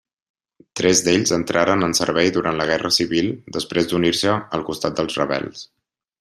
[0.79, 5.69] Tres d'ells entraren en servei durant la Guerra Civil després d'unir-se al costat dels rebels.